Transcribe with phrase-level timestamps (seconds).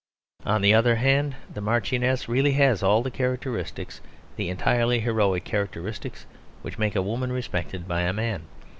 [0.47, 4.01] On the other hand the Marchioness really has all the characteristics,
[4.35, 6.25] the entirely heroic characteristics
[6.63, 8.47] which make a woman respected by a man.